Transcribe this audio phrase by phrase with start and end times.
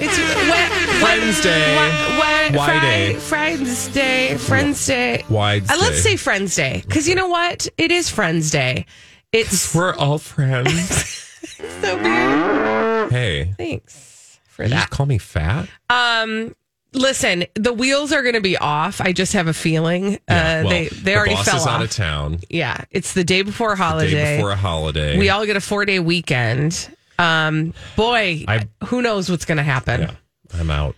[0.00, 1.76] It's we- Wednesday.
[1.76, 2.54] What?
[2.56, 3.14] Why day?
[3.14, 4.36] Friends Day.
[4.36, 5.24] Friends Day.
[5.28, 6.82] Wide Uh, let's say Friends Day.
[6.86, 7.68] Because you know what?
[7.76, 8.86] It is Friends Day.
[9.32, 10.88] It's We're all friends.
[11.80, 13.10] so weird.
[13.12, 14.76] hey, Thanks for you that.
[14.76, 15.68] just call me fat?
[15.90, 16.54] Um,
[16.92, 19.00] listen, the wheels are going to be off.
[19.00, 20.12] I just have a feeling.
[20.28, 21.68] Yeah, uh, well, they they the already boss fell is off.
[21.68, 22.38] out of town.
[22.48, 24.10] Yeah, it's the day before a holiday.
[24.12, 25.18] Day before a holiday.
[25.18, 26.88] we all get a four day weekend.
[27.18, 30.02] Um, boy, I- who knows what's going to happen?
[30.02, 30.10] Yeah,
[30.54, 30.94] I'm out.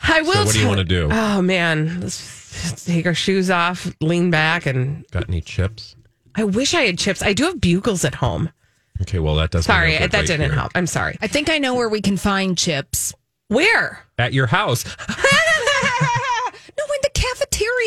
[0.00, 0.32] I will.
[0.32, 1.08] So what do you tell- want to do?
[1.10, 5.96] Oh man, let's take our shoes off, lean back, and Got any chips?
[6.36, 7.20] I wish I had chips.
[7.22, 8.50] I do have bugles at home.
[9.02, 9.64] Okay, well that doesn't.
[9.70, 10.54] Sorry, that right didn't here.
[10.54, 10.70] help.
[10.76, 11.16] I'm sorry.
[11.20, 13.12] I think I know where we can find chips.
[13.48, 14.04] Where?
[14.18, 14.84] At your house.
[16.78, 17.07] No, in the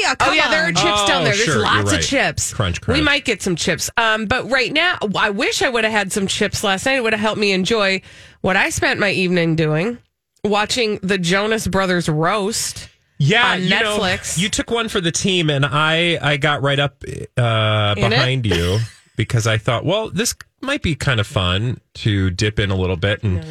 [0.02, 0.16] cafeteria.
[0.16, 1.34] Come oh yeah, there are chips Oh, down there.
[1.34, 2.00] There's sure, lots right.
[2.00, 2.54] of chips.
[2.54, 2.98] Crunch, crunch.
[2.98, 3.90] We might get some chips.
[3.98, 6.96] Um, but right now, I wish I would have had some chips last night.
[6.98, 8.02] It would have helped me enjoy
[8.42, 9.98] what I spent my evening doing,
[10.44, 12.90] watching the Jonas Brothers roast.
[13.18, 14.40] Yeah, on you know, Netflix.
[14.40, 17.04] you took one for the team, and I I got right up
[17.38, 18.80] uh, behind you
[19.16, 22.98] because I thought, well, this might be kind of fun to dip in a little
[22.98, 23.46] bit, and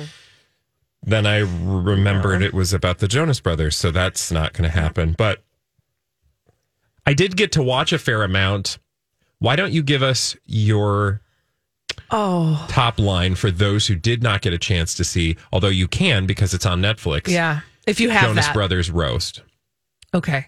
[1.05, 5.15] then I remembered it was about the Jonas Brothers, so that's not going to happen.
[5.17, 5.45] But
[7.07, 8.79] I did get to watch a fair amount.
[9.39, 11.23] Why don't you give us your
[12.11, 15.37] Oh top line for those who did not get a chance to see?
[15.53, 17.29] Although you can because it's on Netflix.
[17.29, 18.55] yeah, if you have Jonas that.
[18.55, 19.43] Brothers roast.
[20.13, 20.47] Okay.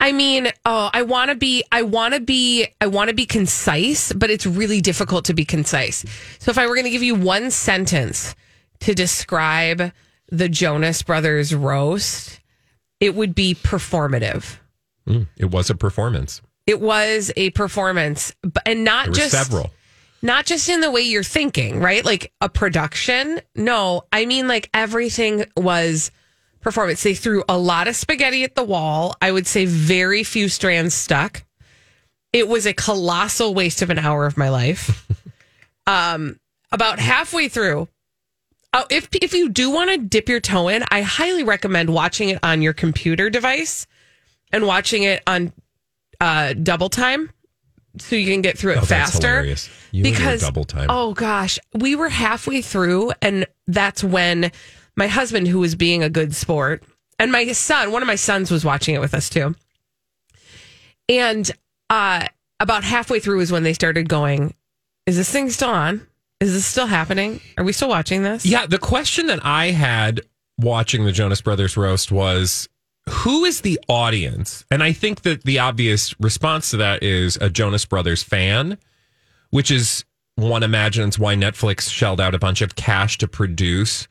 [0.00, 3.26] I mean, oh, I want to be, I want to be, I want to be
[3.26, 6.04] concise, but it's really difficult to be concise.
[6.38, 8.36] So if I were going to give you one sentence
[8.80, 9.92] to describe
[10.30, 12.38] the Jonas Brothers roast,
[13.00, 14.58] it would be performative.
[15.08, 16.42] Mm, it was a performance.
[16.66, 18.34] It was a performance,
[18.66, 19.70] and not just several.
[20.20, 22.04] not just in the way you're thinking, right?
[22.04, 23.40] Like a production.
[23.56, 26.10] No, I mean like everything was
[26.60, 27.02] performance.
[27.02, 29.14] They threw a lot of spaghetti at the wall.
[29.22, 31.42] I would say very few strands stuck.
[32.34, 35.08] It was a colossal waste of an hour of my life.
[35.86, 36.38] um,
[36.70, 37.88] about halfway through,
[38.74, 42.28] oh, if if you do want to dip your toe in, I highly recommend watching
[42.28, 43.86] it on your computer device
[44.52, 45.52] and watching it on
[46.20, 47.30] uh, double time
[47.98, 49.70] so you can get through it Oh, that's faster hilarious.
[49.90, 50.86] You because double time.
[50.90, 54.52] Oh gosh, we were halfway through, and that's when
[54.96, 56.82] my husband, who was being a good sport,
[57.18, 59.54] and my son, one of my sons, was watching it with us too.
[61.08, 61.50] And
[61.90, 62.26] uh,
[62.60, 64.54] about halfway through is when they started going,
[65.06, 66.06] "Is this thing still on?
[66.40, 67.40] Is this still happening?
[67.56, 70.20] Are we still watching this?" Yeah, the question that I had
[70.58, 72.68] watching the Jonas Brothers roast was
[73.08, 74.64] who is the audience?
[74.70, 78.78] And I think that the obvious response to that is a Jonas Brothers fan,
[79.50, 80.04] which is
[80.36, 84.08] one imagines why Netflix shelled out a bunch of cash to produce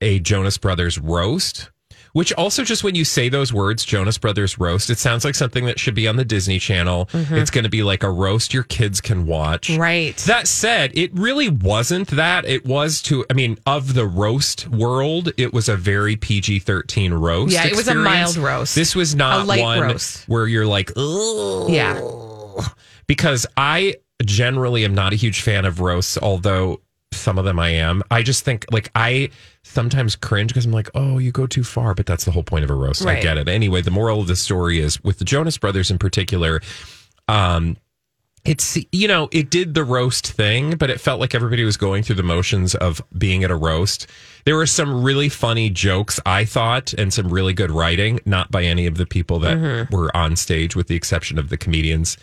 [0.00, 1.70] a Jonas Brothers roast.
[2.12, 5.64] Which also, just when you say those words, Jonas Brothers roast, it sounds like something
[5.64, 7.06] that should be on the Disney Channel.
[7.06, 7.36] Mm-hmm.
[7.36, 9.70] It's going to be like a roast your kids can watch.
[9.70, 10.16] Right.
[10.18, 12.44] That said, it really wasn't that.
[12.44, 17.14] It was to, I mean, of the roast world, it was a very PG 13
[17.14, 17.54] roast.
[17.54, 18.74] Yeah, it was a mild roast.
[18.74, 20.28] This was not one roast.
[20.28, 21.68] where you're like, oh.
[21.70, 21.98] Yeah.
[23.06, 26.82] Because I generally am not a huge fan of roasts, although
[27.12, 28.02] some of them I am.
[28.10, 29.30] I just think, like, I
[29.64, 32.64] sometimes cringe because I'm like, oh, you go too far, but that's the whole point
[32.64, 33.06] of a roast.
[33.06, 33.48] I get it.
[33.48, 36.60] Anyway, the moral of the story is with the Jonas Brothers in particular,
[37.28, 37.76] um,
[38.44, 42.02] it's you know it did the roast thing but it felt like everybody was going
[42.02, 44.08] through the motions of being at a roast
[44.46, 48.64] there were some really funny jokes i thought and some really good writing not by
[48.64, 52.16] any of the people that were on stage with the exception of the comedians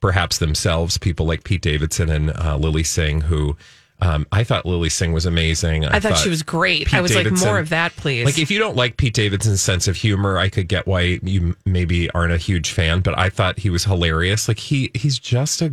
[0.00, 3.56] perhaps themselves people like pete davidson and uh, lilly singh who
[4.02, 5.84] Um, I thought Lilly Singh was amazing.
[5.84, 6.88] I, thought, she was great.
[6.88, 8.24] Pete I was like, more of that, please.
[8.24, 11.54] Like, if you don't like Pete Davidson's sense of humor, I could get why you
[11.64, 12.98] maybe aren't a huge fan.
[12.98, 14.48] But I thought he was hilarious.
[14.48, 15.72] Like he he's just a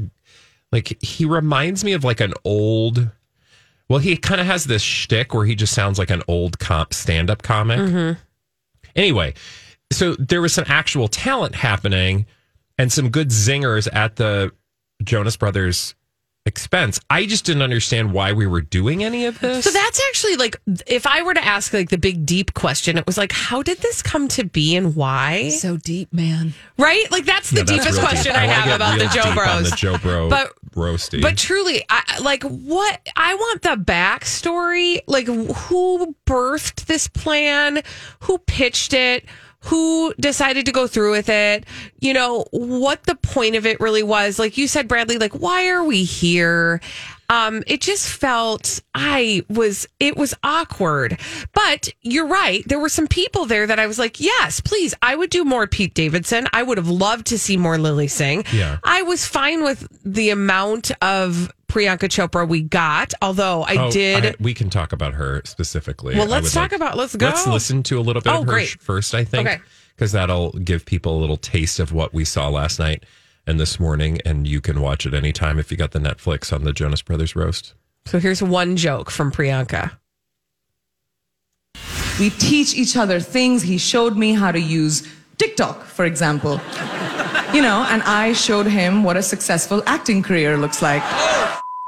[0.71, 3.09] like he reminds me of like an old.
[3.89, 6.93] Well, he kind of has this shtick where he just sounds like an old comp
[6.93, 7.79] stand up comic.
[8.95, 9.33] Anyway,
[9.91, 12.27] so there was some actual talent happening
[12.77, 14.51] and some good zingers at the
[15.01, 15.95] Jonas Brothers
[16.49, 16.99] expense.
[17.09, 19.63] I just didn't understand why we were doing any of this.
[19.63, 23.05] So that's actually like, if I were to ask like the big deep question, it
[23.05, 25.47] was like, how did this come to be and why?
[25.49, 26.53] So deep, man.
[26.77, 27.09] Right?
[27.11, 28.41] Like that's the No, that's deepest real question deep.
[28.41, 29.69] I wanna have about the Joe Bros.
[29.69, 31.21] the Joe Bro But- roasty.
[31.21, 34.99] But truly, I like what I want the backstory.
[35.07, 37.81] Like who birthed this plan?
[38.21, 39.25] Who pitched it?
[39.63, 41.65] Who decided to go through with it?
[41.99, 44.39] You know, what the point of it really was.
[44.39, 46.81] Like you said, Bradley, like, why are we here?
[47.29, 51.19] Um, it just felt I was it was awkward.
[51.53, 52.63] But you're right.
[52.67, 55.67] There were some people there that I was like, yes, please, I would do more
[55.67, 56.47] Pete Davidson.
[56.53, 58.45] I would have loved to see more Lilly Singh.
[58.51, 58.79] Yeah.
[58.83, 64.25] I was fine with the amount of Priyanka Chopra we got, although I Oh, did.
[64.25, 66.15] I- we can talk about her specifically.
[66.15, 67.27] Well, let's talk like- about- let's go.
[67.27, 68.69] Let's listen to a little bit Oh, of her great.
[68.81, 69.59] first, I think, Okay.
[69.95, 73.03] because that'll give people a little taste of what we saw last night
[73.47, 74.19] and this morning.
[74.25, 77.35] And you can watch it anytime if you got the Netflix on the Jonas Brothers
[77.35, 77.73] roast.
[78.05, 79.91] so here's one joke from Priyanka.
[82.19, 83.61] We teach each other things.
[83.63, 85.07] He showed me how to use
[85.37, 86.59] TikTok, for example.
[87.53, 91.01] You know, and I showed him what a successful acting career looks like.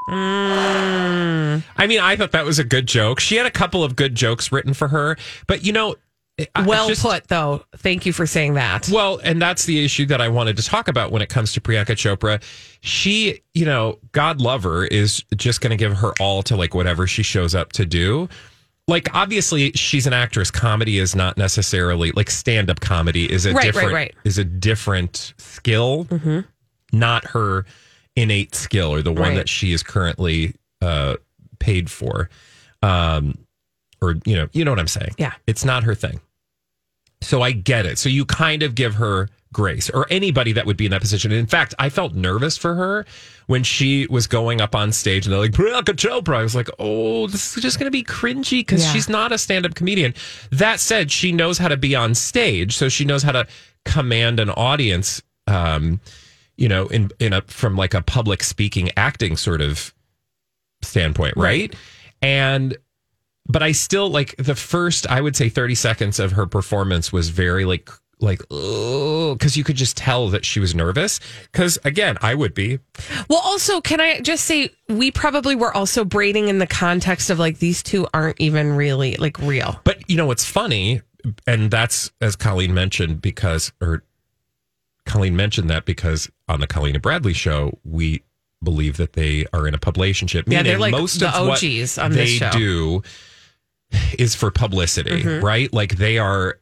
[0.09, 1.63] Mm.
[1.77, 3.19] I mean, I thought that was a good joke.
[3.19, 5.95] She had a couple of good jokes written for her, but you know, I-
[6.66, 7.63] Well just- put, though.
[7.78, 8.89] Thank you for saying that.
[8.92, 11.62] Well, and that's the issue that I wanted to talk about when it comes to
[11.62, 12.42] Priyanka Chopra.
[12.81, 16.74] She, you know, God love her, is just going to give her all to like
[16.74, 18.28] whatever she shows up to do.
[18.88, 20.50] Like, obviously, she's an actress.
[20.50, 24.16] Comedy is not necessarily like stand up comedy is a Right, right, different right.
[24.24, 26.07] is a different skill,
[26.92, 27.66] not her
[28.16, 29.36] innate skill or the one Right.
[29.36, 31.18] that she is currently uh,
[31.60, 32.30] paid for.
[32.81, 33.38] Um,
[34.01, 35.15] or you know, you know what I'm saying?
[35.18, 35.33] Yeah.
[35.48, 36.19] it's not her thing.
[37.21, 38.00] So I get it.
[38.00, 41.31] So you kind of give her grace or anybody that would be in that position.
[41.31, 43.06] In fact, I felt nervous for her
[43.48, 46.38] when she was going up on stage and they're like, Priyanka Chopra.
[46.38, 48.92] I was like, oh, this is just going to be cringy because Yeah.
[48.94, 50.15] she's not a stand up comedian.
[50.51, 52.75] That said, she knows how to be on stage.
[52.75, 53.45] So she knows how to
[53.86, 56.00] command an audience, um,
[56.57, 59.94] you know, in, in a, from like a public speaking acting sort of
[60.81, 61.36] standpoint.
[61.38, 61.75] Right.
[62.21, 62.77] And,
[63.47, 67.29] but I still like the first, I would say 30 seconds of her performance was
[67.29, 67.89] very like,
[68.19, 71.19] like, oh, because you could just tell that she was nervous.
[71.51, 72.79] Because again, I would be.
[73.29, 77.39] Well, also, can I just say we probably were also braiding in the context of
[77.39, 79.79] like these two aren't even really like real.
[79.83, 81.01] But you know what's funny,
[81.47, 84.03] and that's as Colleen mentioned because, or
[85.05, 88.21] Colleen mentioned that because on the Colleen and Bradley show, we
[88.63, 90.44] believe that they are in a publicationship.
[90.45, 92.51] Yeah, they're like most the of what OGs on they this show.
[92.51, 93.03] do
[94.17, 95.45] is for publicity, Mm-hmm.
[95.45, 95.71] right?
[95.73, 96.59] Like they are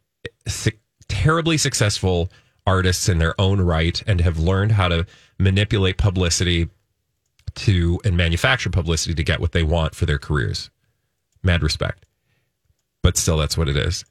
[0.48, 0.72] su-
[1.08, 2.32] terribly successful
[2.68, 5.06] artists in their own right and have learned how to
[5.40, 6.70] manipulate publicity
[7.56, 10.70] to and manufacture publicity to get what they want for their careers.
[11.42, 12.06] Mad respect.
[13.02, 14.06] But still that's what it is.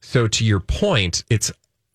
[0.00, 1.50] So to your point, it's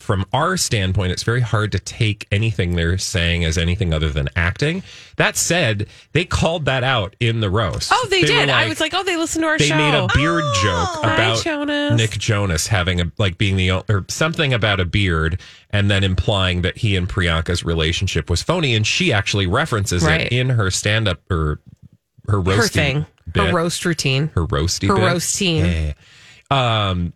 [0.10, 4.28] from our standpoint, it's very hard to take anything they're saying as anything other than
[4.36, 4.82] acting.
[5.18, 7.92] That said, they called that out in the roast.
[7.94, 8.50] Oh, they, were did.
[8.50, 9.78] I was like, oh, they listened to our they show.
[9.78, 11.96] They made a beard Oh, joke hi, about Jonas.
[11.96, 15.39] Nick Jonas having a like being the or something about a beard,
[15.70, 20.22] and then implying that he and Priyanka's relationship was phony, and she actually references Right.
[20.22, 21.60] it in her stand up or
[22.28, 25.04] her her thing, bit, her roast routine, her roasty her bit.
[25.04, 25.66] roast team.
[25.66, 25.94] Yeah.
[26.50, 27.13] Um,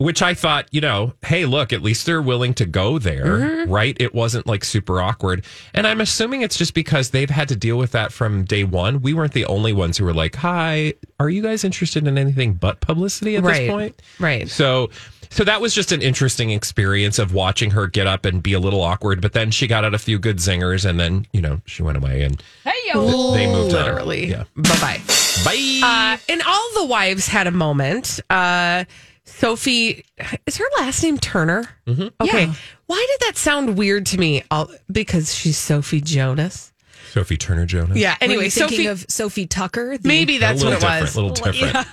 [0.00, 3.70] which I thought, you know, hey, look, at least they're willing to go there, Mm-hmm.
[3.70, 3.94] right?
[4.00, 5.44] It wasn't like super awkward.
[5.74, 9.02] And I'm assuming it's just because they've had to deal with that from day one.
[9.02, 12.54] We weren't the only ones who were like, hi, are you guys interested in anything
[12.54, 13.60] but publicity at Right.
[13.60, 14.02] this point?
[14.18, 14.48] Right.
[14.48, 14.88] So,
[15.28, 18.58] so that was just an interesting experience of watching her get up and be a
[18.58, 21.60] little awkward, but then she got out a few good zingers and then, you know,
[21.66, 23.32] she went away and Hey, yo.
[23.32, 23.84] they moved on.
[23.84, 24.28] Literally.
[24.30, 24.44] Yeah.
[24.56, 25.00] Bye bye.
[25.44, 25.80] bye.
[25.84, 28.18] Uh, and all the wives had a moment.
[28.30, 28.84] Uh,
[29.30, 30.04] Sophie,
[30.46, 31.64] is her last name Turner?
[31.86, 32.08] Mm-hmm.
[32.20, 32.44] Okay.
[32.46, 32.54] Yeah.
[32.86, 34.42] Why did that sound weird to me?
[34.50, 36.72] All, because she's Sophie Jonas.
[37.12, 37.96] Sophie Turner Jonas.
[37.96, 38.16] Yeah.
[38.20, 38.86] Anyway, Anyway, thinking Sophie.
[38.86, 39.98] of Sophie Tucker.
[39.98, 41.16] the- maybe that's a what it was.
[41.16, 41.86] A little different.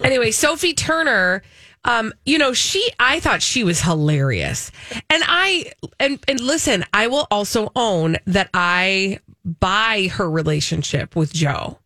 [0.04, 1.42] anyway, Sophie Turner,
[1.84, 4.70] um, you know, she I thought she was hilarious.
[5.10, 11.32] And I and and listen, I will also own that I buy her relationship with
[11.32, 11.78] Joe.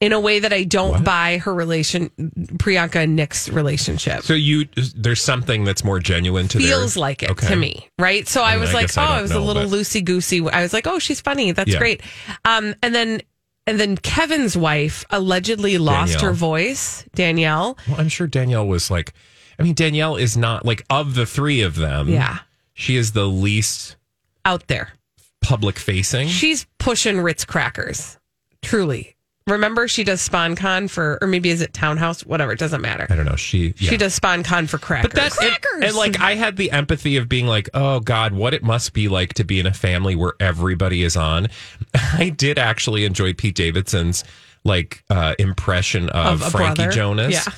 [0.00, 4.22] In a way that I don't buy her relation, Priyanka and Nick's relationship.
[4.24, 7.48] So you, there's something that's more genuine to their- feels like it Okay.
[7.48, 8.28] to me, right?
[8.28, 10.04] So I, mean, was I like, I oh, don't I was a little but- loosey
[10.04, 10.46] goosey.
[10.48, 11.52] I was like, oh, she's funny.
[11.52, 11.78] That's Yeah.
[11.78, 12.02] great.
[12.44, 13.22] Um, and then
[13.66, 16.28] and then Kevin's wife allegedly lost Danielle.
[16.28, 17.78] her voice, Danielle.
[17.88, 19.12] Well, I'm sure Danielle was like,
[19.58, 22.08] I mean, Danielle is not like of the three of them.
[22.08, 22.40] Yeah.
[22.74, 23.96] she is the least
[24.44, 24.92] Out there,
[25.40, 26.28] public facing.
[26.28, 28.18] she's pushing Ritz crackers.
[28.62, 29.15] Truly,
[29.54, 32.24] remember she does sponcon for, or maybe is it Townhouse?
[32.26, 33.06] Whatever, it doesn't matter.
[33.08, 33.36] I don't know.
[33.36, 33.90] She yeah.
[33.90, 35.12] She does sponcon for crackers.
[35.12, 38.54] But that and, and like I had the empathy of being like, oh God, what
[38.54, 41.48] it must be like to be in a family where everybody is on.
[41.94, 44.24] I did actually enjoy Pete Davidson's
[44.64, 46.92] like uh impression of, Of Frankie brother.
[46.92, 47.32] Jonas.
[47.32, 47.52] Yeah.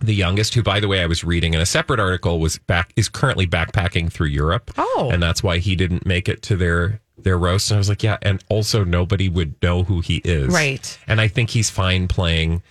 [0.00, 2.92] The youngest, who by the way I was reading in a separate article was back
[2.96, 4.70] is currently backpacking through Europe.
[4.76, 5.08] Oh.
[5.10, 7.70] And that's why he didn't make it to their their roast.
[7.70, 10.48] And I was like, yeah, and also nobody would know who he is.
[10.48, 10.98] Right.
[11.06, 12.62] And I think he's fine playing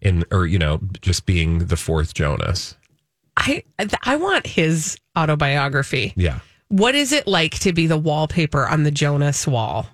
[0.00, 2.76] in or, you know, just being the fourth Jonas.
[3.36, 3.64] I
[4.02, 6.12] I want his autobiography.
[6.16, 6.40] Yeah.
[6.68, 9.86] What is it like to be the wallpaper on the Jonas wall?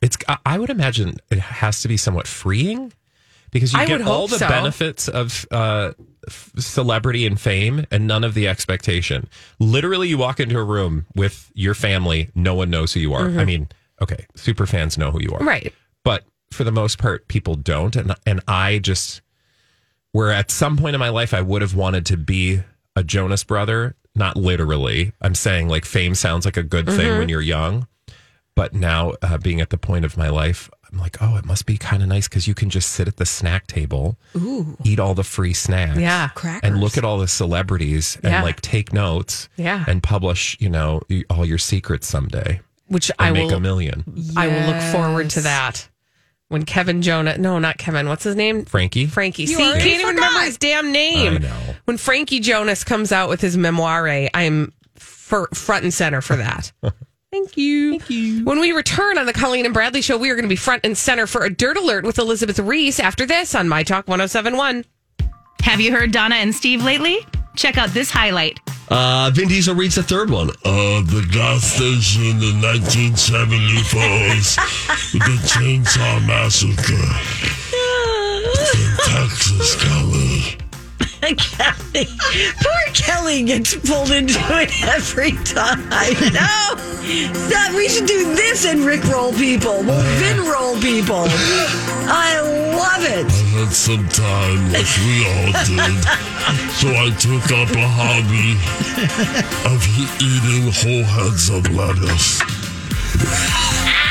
[0.00, 0.16] It's.
[0.28, 2.92] I- I would imagine it has to be somewhat freeing
[3.50, 4.48] because you I get all the so.
[4.48, 5.92] benefits of uh,
[6.58, 9.28] celebrity and fame, and none of the expectation.
[9.58, 13.28] Literally, you walk into a room with your family, no one knows who you are.
[13.28, 13.68] I mean,
[14.02, 15.48] okay, super fans know who you are, Mm-hmm.
[15.48, 15.74] Right.
[16.04, 19.20] But for the most part, people don't, and and I just
[20.12, 22.62] where at some point in my life I would have wanted to be
[22.96, 25.12] a Jonas brother, not literally.
[25.20, 27.18] I'm saying like fame sounds like a good thing Mm-hmm.
[27.18, 27.86] when you're young,
[28.54, 31.66] but now uh, being at the point of my life, I'm like, oh, it must
[31.66, 34.16] be kind of nice because you can just sit at the snack table,
[34.84, 36.28] eat all the free snacks, Yeah.
[36.34, 36.68] crackers.
[36.70, 38.42] and look at all the celebrities and Yeah.
[38.42, 39.84] like take notes, Yeah.
[39.86, 44.04] and publish, you know, all your secrets someday Which and I make a will million.
[44.36, 45.88] I will look forward to that.
[46.48, 48.08] When Kevin Jonah, no, not Kevin.
[48.08, 48.64] What's his name?
[48.64, 49.42] Frankie, Frankie.
[49.42, 51.34] You See, already can't even remember his damn name.
[51.34, 51.74] I know.
[51.84, 56.72] When Frankie Jonas comes out with his memoire, I'm for, front and center for that.
[57.30, 57.90] Thank you.
[57.98, 58.44] Thank you.
[58.44, 60.84] When we return on the Colleen and Bradley show, we are going to be front
[60.84, 64.84] and center for a dirt alert with Elizabeth Reese after this on My Talk 1071.
[65.62, 67.18] Have you heard Donna and Steve lately?
[67.54, 68.58] Check out this highlight.
[68.88, 70.48] Uh, Vin Diesel reads the third one.
[70.64, 74.56] Uh, the gas station in 1974's
[75.12, 76.94] the Chainsaw Massacre
[78.78, 80.56] in Texas, Kelly.
[81.36, 82.06] Kelly.
[82.62, 85.78] Poor Kelly gets pulled into it every time.
[86.32, 87.74] No, stop.
[87.74, 89.82] We should do this and Rickroll people.
[89.82, 91.26] We'll Vinroll people.
[92.10, 93.26] I love it.
[93.26, 96.04] I had some time, like we all did,
[96.78, 98.56] so I took up a hobby
[99.68, 99.84] of
[100.20, 102.40] eating whole heads of lettuce.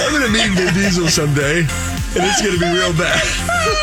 [0.00, 1.68] I'm gonna meet Vin Diesel someday, and
[2.16, 3.81] it's gonna be real bad.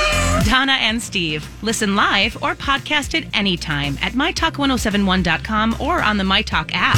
[0.49, 1.47] Donna and Steve.
[1.61, 6.97] Listen live or podcast it anytime at mytalk1071.com or on the MyTalk app.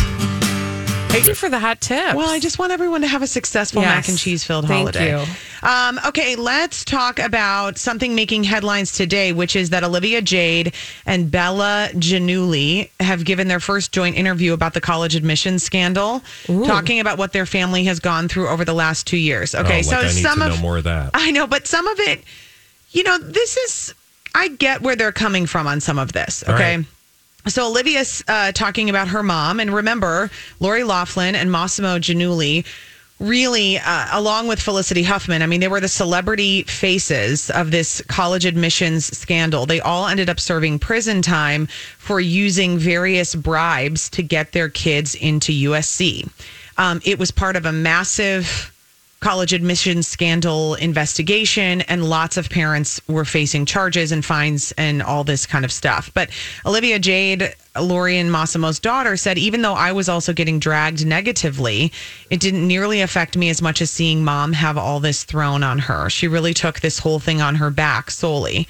[1.11, 2.15] Thank you for the hot tip.
[2.15, 3.93] Well, I just want everyone to have a successful Yes.
[3.93, 5.11] mac and cheese filled Thank holiday.
[5.19, 5.25] you.
[5.67, 10.73] Um, okay, let's talk about something making headlines today, which is that Olivia Jade
[11.05, 17.01] and Bella Giannulli have given their first joint interview about the college admissions scandal, talking
[17.01, 19.53] about what their family has gone through over the last two years.
[19.53, 21.09] Okay, oh, so like I need some to of know more of that.
[21.13, 22.23] I know, but some of it,
[22.91, 23.93] you know, this is,
[24.35, 26.43] I get where they're coming from on some of this.
[26.43, 26.77] Okay.
[26.77, 26.85] right.
[27.47, 30.29] So Olivia's uh, talking about her mom, and remember,
[30.59, 32.65] Lori Loughlin and Mossimo Giannulli
[33.21, 38.01] really, uh, along with Felicity Huffman, I mean, they were the celebrity faces of this
[38.07, 39.65] college admissions scandal.
[39.65, 41.67] They all ended up serving prison time
[41.97, 46.29] for using various bribes to get their kids into USC.
[46.77, 48.70] Um, it was part of a massive
[49.21, 55.23] college admissions scandal investigation, and lots of parents were facing charges and fines and all
[55.23, 56.11] this kind of stuff.
[56.13, 56.31] But
[56.65, 61.91] Olivia Jade, Lori and Mossimo's daughter, said even though I was also getting dragged negatively,
[62.31, 65.77] it didn't nearly affect me as much as seeing mom have all this thrown on
[65.77, 66.09] her.
[66.09, 68.67] She really took this whole thing on her back solely.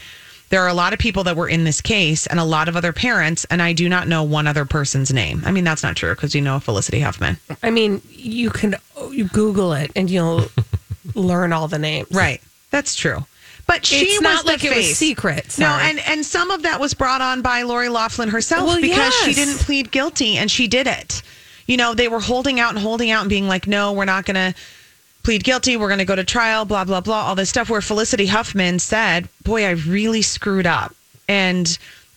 [0.52, 2.76] There are a lot of people that were in this case and a lot of
[2.76, 5.42] other parents, and I do not know one other person's name.
[5.46, 7.38] I mean, that's not true because you know Felicity Huffman.
[7.64, 8.76] I mean, you can
[9.12, 10.46] you Google it and you'll
[11.16, 12.12] learn all the names.
[12.12, 12.42] Right.
[12.70, 13.26] That's true.
[13.68, 14.98] But she It's was not the like it was face.
[14.98, 18.82] secret, No, and and some of that was brought on by Lori Loughlin herself Well,
[18.82, 21.22] because she didn't plead guilty and she did it.
[21.68, 24.26] You know, they were holding out and holding out and being like, "No, we're not
[24.26, 24.54] going to
[25.24, 25.78] plead guilty.
[25.78, 28.80] We're going to go to trial, blah blah blah, all this stuff where Felicity Huffman
[28.80, 30.96] said, "Boy, I really screwed up."
[31.28, 31.78] And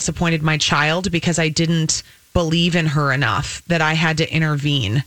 [0.00, 2.02] Disappointed my child because I didn't
[2.32, 5.04] believe in her enough that I had to intervene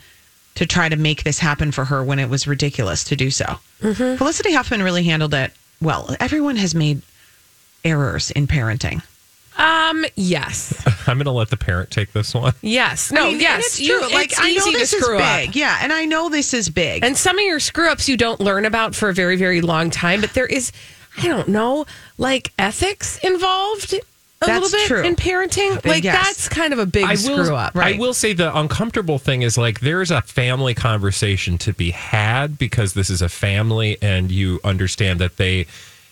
[0.56, 3.58] to try to make this happen for her when it was ridiculous to do so.
[3.82, 6.16] Felicity Huffman really handled it well.
[6.20, 7.02] Everyone has made
[7.84, 9.02] errors in parenting.
[9.58, 10.84] Um, yes.
[11.08, 12.54] I'm going to let the parent take this one.
[12.62, 13.12] Yes.
[13.12, 13.66] No, I mean, yes.
[13.66, 14.14] it's you- true.
[14.14, 15.40] Like it's I know easy to this is screw up.
[15.42, 15.56] big.
[15.56, 17.04] Yeah, and I know this is big.
[17.04, 19.90] And some of your screw ups you don't learn about for a very, very long
[19.90, 20.72] time, but there is,
[21.18, 21.86] I don't know,
[22.20, 23.96] like ethics involved
[24.44, 25.04] a That's little bit true.
[25.04, 25.86] in parenting.
[25.86, 26.26] Like Yes.
[26.26, 27.76] that's kind of a big I screw will, up.
[27.76, 32.58] I will say the uncomfortable thing is like there's a family conversation to be had
[32.58, 35.66] because this is a family and you understand that they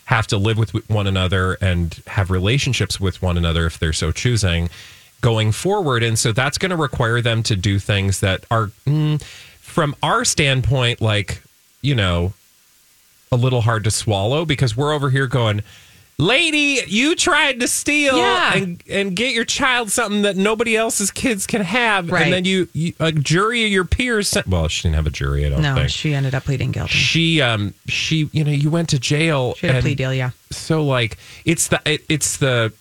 [0.05, 4.11] have to live with one another and have relationships with one another if they're so
[4.11, 4.69] choosing
[5.21, 6.03] going forward.
[6.03, 9.21] And so that's going to require them to do things that are, mm,
[9.59, 11.41] from our standpoint, like,
[11.81, 12.33] you know,
[13.31, 15.61] a little hard to swallow because we're over here going,
[16.21, 18.53] Lady, you tried to steal Yeah.
[18.55, 22.23] and and get your child something that nobody else's kids can have, Right.
[22.25, 24.27] and then you, you a jury of your peers.
[24.29, 25.45] Sent, well, she didn't have a jury.
[25.45, 26.93] I don't no, think she ended up pleading guilty.
[26.93, 29.55] she um she you know you went to jail.
[29.55, 30.29] She had a plea deal, yeah.
[30.51, 32.71] So like it's the it, it's the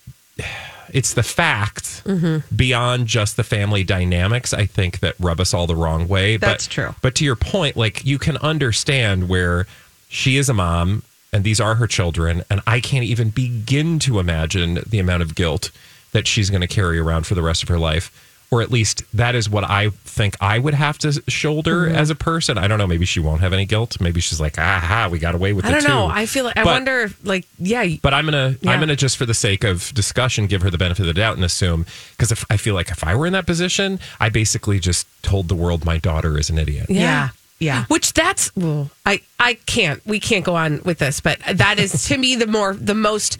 [0.92, 2.55] it's the fact Mm-hmm.
[2.57, 4.53] beyond just the family dynamics.
[4.55, 6.37] I think that rub us all the wrong way.
[6.38, 6.94] That's but, true.
[7.03, 9.66] But to your point, like you can understand where
[10.09, 14.19] she is a mom and these are her children, and I can't even begin to
[14.19, 15.71] imagine the amount of guilt
[16.12, 18.27] that she's going to carry around for the rest of her life.
[18.53, 21.95] Or at least that is what I think I would have to shoulder Mm-hmm.
[21.95, 22.59] as a person.
[22.59, 22.87] I don't know.
[22.88, 24.01] Maybe she won't have any guilt.
[24.01, 25.69] Maybe she's like, aha, we got away with it.
[25.69, 25.88] I it don't too.
[25.88, 26.07] know.
[26.09, 28.73] I feel like I wonder if like yeah, but I'm gonna Yeah.
[28.73, 31.37] I'm gonna just for the sake of discussion give her the benefit of the doubt
[31.37, 34.81] and assume because if I feel like if I were in that position, I basically
[34.81, 36.87] just told the world my daughter is an idiot.
[36.90, 37.29] yeah.
[37.61, 37.85] Yeah.
[37.85, 42.07] Which that's well, I I can't we can't go on with this, but that is
[42.09, 43.38] to me the more the most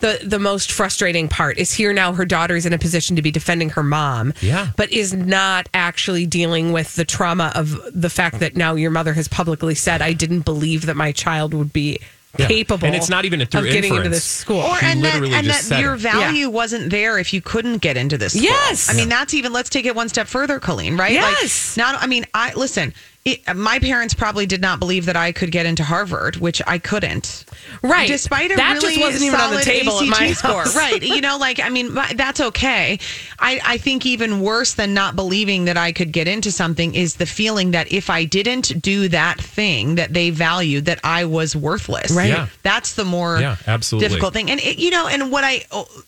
[0.00, 3.22] the the most frustrating part is here now her daughter is in a position to
[3.22, 4.34] be defending her mom.
[4.42, 4.68] Yeah.
[4.76, 9.14] But is not actually dealing with the trauma of the fact that now your mother
[9.14, 11.98] has publicly said I didn't believe that my child would be
[12.38, 12.46] Yeah.
[12.48, 14.16] capable And it's not even a through of getting into inference.
[14.16, 14.62] this school.
[14.62, 15.98] Or She and that, literally and that your it.
[15.98, 18.32] value wasn't there if you couldn't get into this.
[18.32, 18.44] School.
[18.44, 18.88] Yes.
[18.88, 19.52] I mean that's even.
[19.52, 20.96] Let's take it one step further, Colleen.
[20.96, 21.12] Right?
[21.12, 21.76] Yes.
[21.76, 22.02] Like, not.
[22.02, 22.94] I mean, I listen.
[23.24, 26.78] It, my parents probably did not believe that I could get into Harvard, which I
[26.78, 27.44] couldn't.
[27.82, 28.08] Right.
[28.08, 30.62] Despite a That really just wasn't even on the solid table at ACT my score,
[30.76, 31.02] right?
[31.02, 32.98] You know, like I mean, my- that's okay.
[33.38, 37.16] I I think even worse than not believing that I could get into something is
[37.16, 41.56] the feeling that if I didn't do that thing that they valued, that I was
[41.56, 42.10] worthless.
[42.10, 42.28] Right.
[42.28, 42.48] Yeah.
[42.62, 44.08] That's the more Yeah, absolutely.
[44.08, 44.50] difficult thing.
[44.50, 45.64] And it, you know, and what I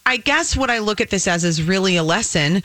[0.06, 2.62] I guess what I look at this as is really a lesson.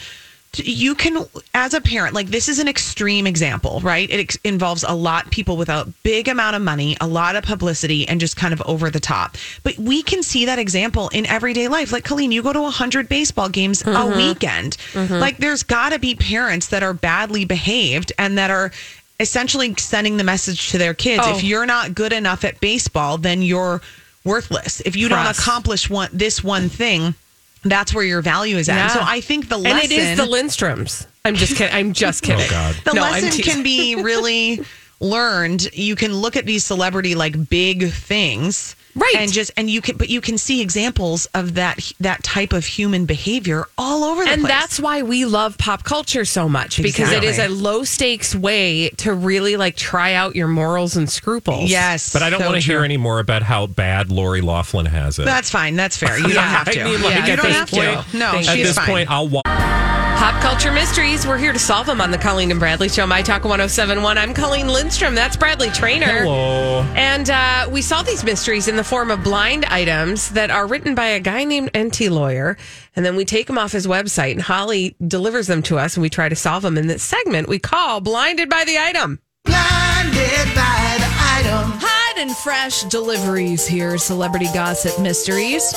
[0.56, 4.10] You can, as a parent, like this is an extreme example, right?
[4.10, 7.44] It ex- involves a lot people with a big amount of money, a lot of
[7.44, 9.38] publicity, and just kind of over the top.
[9.62, 11.92] But we can see that example in everyday life.
[11.92, 14.18] Like Colleen, you go to hundred baseball games a mm-hmm.
[14.18, 14.78] weekend.
[14.94, 15.14] Mm-hmm.
[15.14, 18.72] Like there's got to be parents that are badly behaved and that are
[19.20, 21.36] essentially sending the message to their kids: Oh.
[21.36, 23.82] if you're not good enough at baseball, then you're
[24.24, 24.82] worthless.
[24.82, 27.14] If you don't accomplish one this one thing,
[27.64, 28.78] that's where your value is at.
[28.78, 28.94] And Yeah.
[28.96, 31.06] so I think the lesson and it is the Lindstroms.
[31.26, 31.74] I'm just kidding.
[31.76, 32.46] I'm just kidding.
[32.46, 32.76] Oh God.
[32.86, 33.44] the No, lesson teasing.
[33.54, 34.62] can be really
[35.00, 35.70] learned.
[35.74, 39.16] You can look at these celebrity like big things right?
[39.18, 42.66] And just and you can, but you can see examples of that that type of
[42.66, 44.34] human behavior all over the place.
[44.34, 44.52] and place.
[44.54, 48.90] that's why we love pop culture so much because it is a low stakes way
[48.98, 51.70] to really like try out your morals and scruples.
[51.70, 54.86] Yes, But I don't so want to hear any more about how bad Lori Loughlin
[54.86, 55.26] has it.
[55.26, 55.76] That's fine.
[55.76, 56.18] That's fair.
[56.18, 56.82] You don't have to.
[56.82, 58.18] I mean, like, you don't have point- to.
[58.18, 58.88] No, At she's this fine.
[58.88, 61.26] point, I'll wa- Pop culture mysteries.
[61.26, 63.08] We're here to solve them on the Colleen and Bradley Show.
[63.08, 64.18] My Talk 1071.
[64.18, 65.16] I'm Colleen Lindstrom.
[65.16, 66.24] That's Bradley Traynor.
[66.24, 66.82] Hello.
[66.94, 70.96] And uh, we saw these mysteries in the form of blind items that are written
[70.96, 72.58] by a guy named Enty Lawyer.
[72.96, 76.02] And then we take them off his website, and Holly delivers them to us, and
[76.02, 79.20] we try to solve them in this segment we call Blinded by the Item.
[79.46, 81.72] Blinded by the item.
[81.80, 85.72] Hot and fresh deliveries here, celebrity gossip mysteries.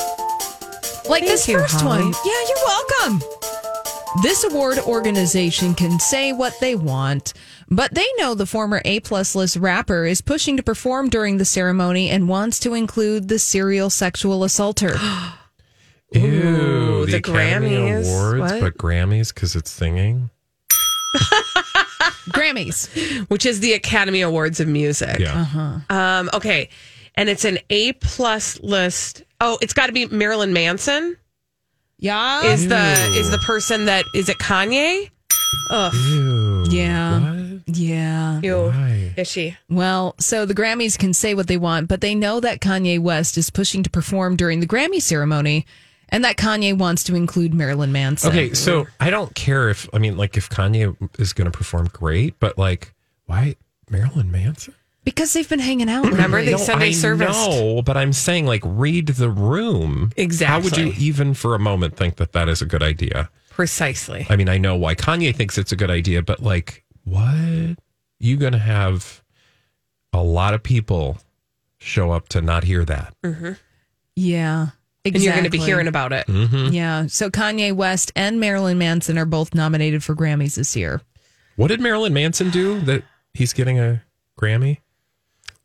[1.07, 2.05] Like this you, first Holly.
[2.05, 2.15] one.
[2.25, 3.23] Yeah, you're welcome.
[4.23, 7.35] This award organization can say what they want,
[7.75, 11.45] but they know the former A plus list rapper is pushing to perform during the
[11.45, 14.95] ceremony and wants to include the serial sexual assaulter.
[16.13, 18.07] Ew, the Academy Grammys.
[18.09, 18.61] Awards, What?
[18.61, 20.29] but Grammys because it's singing.
[22.31, 22.89] Grammys.
[23.31, 25.19] which is the Academy Awards of Music.
[25.19, 25.81] Yeah.
[25.91, 26.69] Um, okay.
[27.15, 29.23] And it's an A plus list.
[29.41, 31.17] Oh, it's got to be Marilyn Manson.
[31.99, 32.45] Yeah.
[32.47, 35.11] Is the is the person that is it Kanye?
[35.71, 35.95] Ugh.
[35.95, 36.65] Ew.
[36.71, 37.21] Yeah.
[37.21, 37.42] What?
[37.67, 38.41] Yeah.
[38.43, 38.67] Ew.
[38.67, 39.15] Why?
[39.17, 39.57] Is she?
[39.69, 43.39] Well, so the Grammys can say what they want, but they know that Kanye West
[43.39, 45.67] is pushing to perform during the Grammy ceremony
[46.09, 48.31] and that Kanye wants to include Marilyn Manson.
[48.31, 51.89] Okay, so I don't care if I mean, like, if Kanye is going to perform,
[51.93, 52.39] great.
[52.39, 52.95] But like,
[53.27, 53.57] why
[53.91, 54.75] Marilyn Manson?
[55.05, 56.05] Because they've been hanging out.
[56.05, 56.53] Remember lately.
[56.53, 57.35] they Sunday I service.
[57.35, 60.13] No, but I'm saying like, read the room.
[60.17, 60.47] Exactly.
[60.47, 63.29] How would you even for a moment think that that is a good idea?
[63.51, 64.27] Precisely.
[64.31, 67.77] I mean, I know why Kanye thinks it's a good idea, but like, what?
[68.19, 69.23] You going to have
[70.13, 71.19] a lot of people
[71.79, 73.15] show up to not hear that?
[74.15, 74.69] Yeah.
[75.05, 75.17] Exactly.
[75.17, 76.27] And you're going to be hearing about it.
[76.29, 76.73] Mm-hmm.
[76.73, 77.07] Yeah.
[77.07, 81.01] So Kanye West and Marilyn Manson are both nominated for Grammys this year.
[81.57, 83.03] What did Marilyn Manson do that
[83.35, 84.03] he's getting a
[84.41, 84.79] Grammy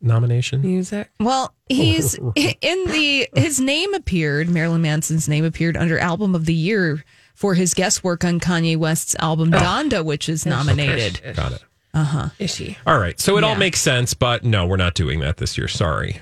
[0.00, 0.62] nomination?
[0.62, 1.08] Music.
[1.20, 6.54] Well, he's in the his name appeared, Marilyn Manson's name appeared under album of the
[6.54, 7.04] year
[7.38, 11.20] for his guest work on Kanye West's album Donda, which is nominated.
[11.36, 11.64] Got it.
[11.94, 12.30] Uh-huh.
[12.40, 12.76] Is she?
[12.84, 13.18] All right.
[13.20, 15.68] So it all makes sense, but no, we're not doing that this year.
[15.68, 16.20] Sorry.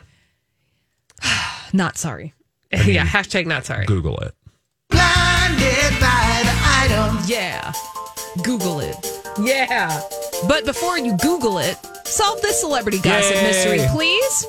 [1.73, 2.35] Not sorry.
[2.85, 3.07] yeah.
[3.07, 3.87] Hashtag not sorry.
[3.87, 4.35] Google it.
[4.91, 7.19] Blinded by the item.
[7.27, 7.73] Yeah.
[8.45, 8.97] Google it.
[9.41, 10.01] Yeah.
[10.47, 13.43] But before you Google it, solve this celebrity gossip Yay.
[13.43, 14.47] mystery, please.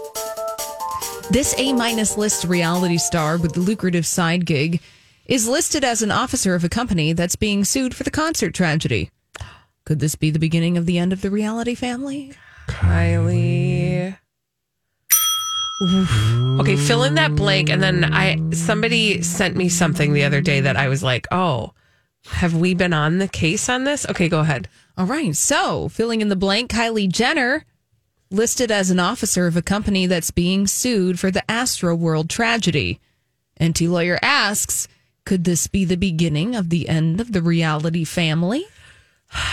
[1.32, 4.82] This A minus list reality star with the lucrative side gig
[5.28, 9.12] is listed as an officer of a company that's being sued for the concert tragedy.
[9.86, 12.34] Could this be the beginning of the end of the reality family?
[12.68, 14.18] Kylie.
[16.60, 20.62] Okay, fill in that blank, and then I somebody sent me something the other day
[20.62, 21.74] that I was like, oh,
[22.26, 24.06] have we been on the case on this?
[24.10, 24.68] Okay, go ahead.
[24.98, 25.36] All right.
[25.36, 27.64] So, filling in the blank, Kylie Jenner
[28.30, 33.00] listed as an officer of a company that's being sued for the Astroworld tragedy.
[33.60, 34.88] Enty lawyer asks,
[35.28, 38.66] could this be the beginning of the end of the reality family?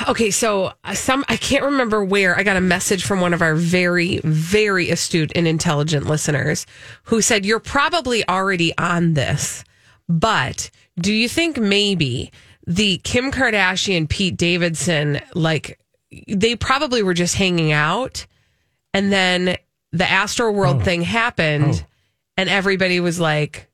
[0.08, 3.42] Okay, so uh, some I can't remember where I got a message from one of
[3.42, 6.64] our very very astute and intelligent listeners
[7.02, 9.64] who said you're probably already on this.
[10.08, 12.30] But do you think maybe
[12.68, 15.80] the Kim Kardashian Pete Davidson like
[16.28, 18.26] they probably were just hanging out
[18.92, 19.56] and then
[19.90, 21.84] the Astroworld thing happened
[22.36, 23.68] and everybody was like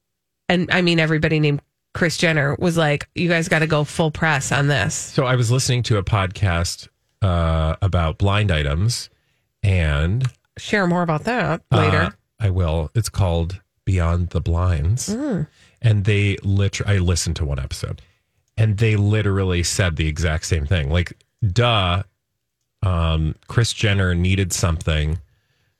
[0.48, 1.60] and I mean everybody named
[1.92, 4.94] Kris Jenner was like you guys got to go full press on this.
[4.94, 6.88] So I was listening to a podcast
[7.22, 9.10] uh, about blind items,
[9.62, 10.26] and
[10.56, 11.98] Share more about that later.
[12.02, 12.90] uh, I will.
[12.94, 16.94] It's called Beyond the Blinds, and they literally.
[16.96, 18.02] I listened to one episode,
[18.56, 20.90] and they literally said the exact same thing.
[20.90, 21.12] Like,
[21.46, 22.02] duh,
[22.82, 25.18] um, Kris Jenner needed something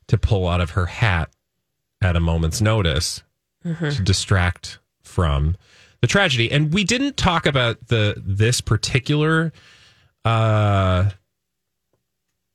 [0.09, 1.31] to pull out of her hat
[2.03, 3.23] at a moment's notice
[3.63, 5.57] to distract from
[6.01, 6.51] the tragedy.
[6.51, 9.53] And we didn't talk about the this particular
[10.25, 11.11] uh,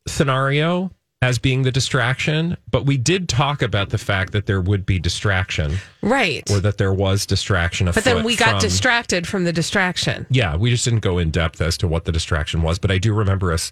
[0.08, 4.86] scenario as being the distraction, but we did talk about the fact that there would
[4.86, 6.48] be distraction, Right.
[6.52, 7.88] or that there was distraction.
[7.92, 10.28] But then we got from- distracted from the distraction.
[10.30, 13.00] yeah, we just didn't go in depth as to what the distraction was, but I
[13.00, 13.72] do remember us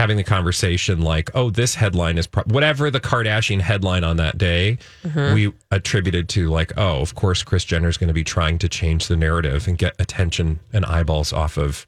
[0.00, 4.38] having the conversation like, oh, this headline is pro- whatever the Kardashian headline on that
[4.38, 5.34] day, Mhm.
[5.34, 8.68] we attributed to like, oh, of course, Kris Jenner is going to be trying to
[8.68, 11.86] change the narrative and get attention and eyeballs off of.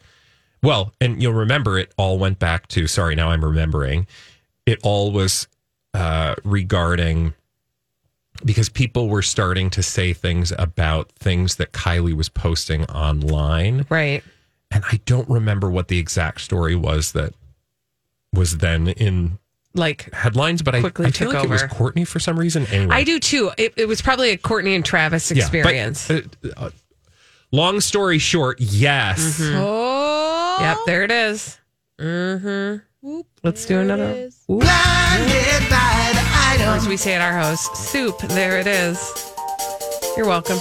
[0.63, 4.07] Well, and you'll remember it all went back to, sorry, now I'm remembering,
[4.67, 5.49] it all was
[5.95, 7.33] uh, regarding
[8.45, 13.87] because people were starting to say things about things that Kylie was posting online.
[13.89, 14.23] Right.
[14.71, 17.35] And I don't remember what the exact story was that
[18.33, 19.39] was then in
[19.75, 21.63] Like headlines, but I, Quickly I feel took like it was.
[21.65, 22.67] Kourtney for some reason.
[22.67, 23.51] Anyway, I do too.
[23.59, 26.11] It, it was probably a Kourtney and Travis Yeah, but, experience.
[26.11, 26.21] uh,
[26.57, 26.71] uh,
[27.53, 29.41] long story short, yes.
[29.41, 29.57] Mm-hmm.
[29.59, 31.59] Oh, yep, there it is.
[31.99, 33.21] Mm-hmm.
[33.43, 34.31] Let's do another.
[34.47, 36.69] Blinded by the item.
[36.69, 38.19] as we say at our house, soup.
[38.21, 38.99] There it is.
[40.17, 40.59] You're welcome.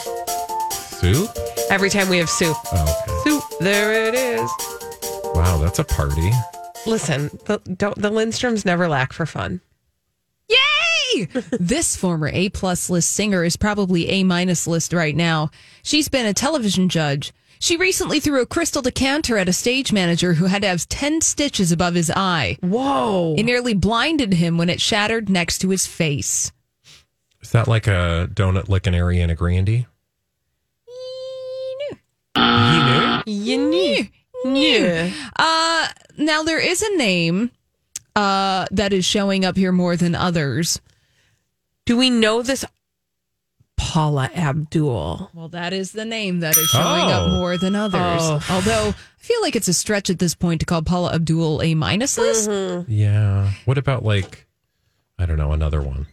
[0.72, 1.30] Soup?
[1.70, 2.56] Every time we have soup.
[2.74, 3.44] Oh, Soup.
[3.60, 4.50] There it is.
[5.36, 6.32] Wow, that's a party.
[6.86, 9.62] Listen, the, don't, the Lindstroms never lack for fun.
[10.50, 11.26] Yay!
[11.60, 15.52] this former A plus list singer is probably A minus list right now.
[15.84, 17.34] She's been a television judge.
[17.60, 21.22] She recently threw a crystal decanter at a stage manager who had to have 10
[21.22, 22.58] stitches above his eye.
[22.62, 23.36] Whoa.
[23.38, 26.52] It nearly blinded him when it shattered next to his face.
[27.42, 29.68] Is that like a donut licking Ariana Grande?
[29.68, 29.86] He
[31.78, 33.22] knew.
[33.26, 34.08] You knew.
[34.46, 35.12] Yeah.
[35.38, 37.52] Uh, now there is a name
[38.16, 40.82] uh, that is showing up here more than others.
[41.86, 42.64] Do we know this
[43.78, 45.32] Paula Abdul?
[45.34, 47.10] Well, that is the name that is showing Oh.
[47.10, 48.22] up more than others.
[48.22, 48.40] Oh.
[48.50, 51.74] Although I feel like it's a stretch at this point to call Paula Abdul a
[51.76, 52.50] minus list.
[52.88, 53.52] Yeah.
[53.66, 54.46] What about like,
[55.18, 56.08] I don't know, another one?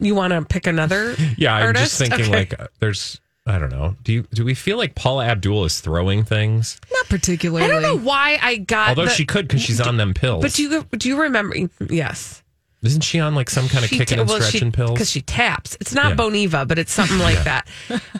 [0.00, 1.14] You want to pick another?
[1.38, 1.84] Yeah, I'm artist?
[1.84, 2.30] just thinking Okay.
[2.36, 3.94] like, uh, there's, I don't know.
[4.02, 6.80] Do you do we feel like Paula Abdul is throwing things?
[6.92, 7.64] Not particularly.
[7.64, 8.88] I don't know why I got.
[8.90, 10.42] Although the- she could because she's on them pills.
[10.42, 11.56] But do you do you remember?
[11.88, 12.42] Yes.
[12.82, 14.92] Isn't she on like some kind of She kicking ta- and well, she- stretching pills?
[14.92, 15.76] because she taps.
[15.80, 16.16] It's not Yeah.
[16.16, 17.66] Boniva, but it's something like that.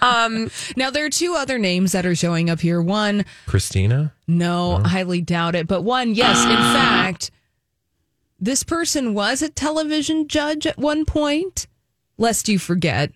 [0.00, 2.80] Um, Now there are two other names that are showing up here.
[2.80, 4.12] One, Christina?
[4.26, 7.30] no, highly doubt it, but one, yes, in fact,
[8.40, 11.66] this person was a television judge at one point.
[12.18, 13.12] Lest you forget,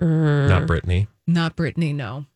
[0.00, 1.06] Not Britney.
[1.26, 2.26] not Britney, no.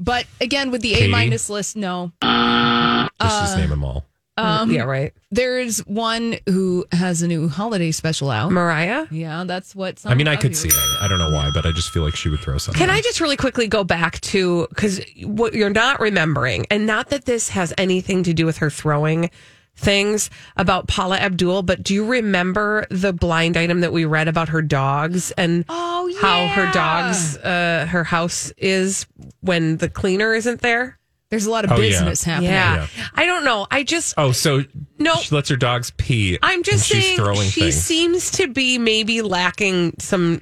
[0.00, 1.06] But again, with the Katie?
[1.06, 2.12] A minus list, no.
[2.22, 4.04] Let's Uh, just name them all.
[4.36, 5.12] Um, yeah, right.
[5.32, 8.52] There's one who has a new holiday special out.
[8.52, 9.06] Mariah.
[9.10, 9.98] Yeah, that's what.
[9.98, 10.98] Some I mean, I could you- see that.
[11.00, 12.78] I don't know why, but I just feel like she would throw something.
[12.78, 17.10] Can I just really quickly go back to because what you're not remembering, and not
[17.10, 19.30] that this has anything to do with her throwing
[19.78, 24.48] things about Paula Abdul, but do you remember the blind item that we read about
[24.50, 29.06] her dogs and Oh, how her dogs, uh, her house is
[29.40, 30.98] when the cleaner isn't there?
[31.30, 31.80] There's a lot of Oh, yeah.
[31.90, 32.50] business happening.
[32.50, 32.86] Yeah.
[33.14, 33.66] I don't know.
[33.70, 34.64] I just Oh, so
[34.98, 35.14] No.
[35.16, 36.38] she lets her dogs pee.
[36.42, 37.74] I'm just and she's saying throwing she things.
[37.76, 40.40] seems to be maybe lacking some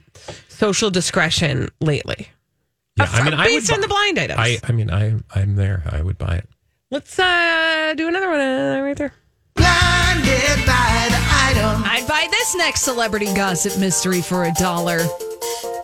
[0.48, 2.28] social discretion lately.
[2.96, 4.38] yeah, I mean, I would based on bu- the blind items.
[4.40, 5.82] I, I mean, I, I'm there.
[5.90, 6.48] I would buy it.
[6.92, 8.05] Let's uh do
[12.46, 15.00] this next celebrity gossip mystery for a dollar.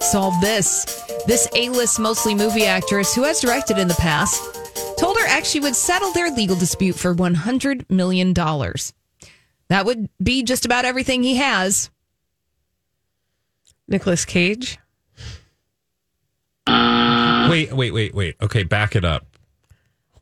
[0.01, 0.85] Solve this.
[1.27, 4.40] This A list, mostly movie actress who has directed in the past
[4.96, 8.33] told her ex she would settle their legal dispute for $100 million.
[8.33, 11.90] That would be just about everything he has.
[13.88, 14.79] Nicolas Cage.
[16.68, 18.37] Wait, wait, wait, wait.
[18.40, 19.27] Okay, back it up.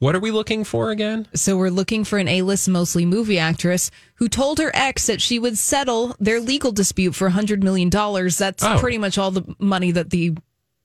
[0.01, 1.29] What are we looking for again?
[1.35, 5.21] So we're looking for an A list, mostly movie actress who told her ex that
[5.21, 7.91] she would settle their legal dispute for $100 million.
[7.91, 8.79] That's Oh.
[8.81, 10.37] pretty much all the money that the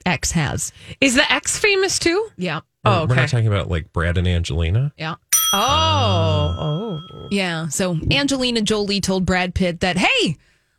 [0.06, 0.74] ex has.
[1.00, 2.28] Is the ex famous too?
[2.38, 2.60] Yeah.
[2.84, 4.92] Oh, We're not talking about like Brad and Angelina.
[4.98, 5.16] Yeah.
[5.54, 7.28] Oh, oh.
[7.32, 7.70] Yeah.
[7.70, 10.36] So Angelina Jolie told Brad Pitt that, hey,